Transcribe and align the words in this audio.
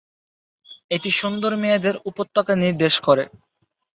এটি 0.91 1.09
সুন্দর 1.19 1.51
মেয়েদের 1.61 1.95
উপত্যকা 2.09 2.53
নির্দেশ 2.63 2.95
করে। 3.07 3.23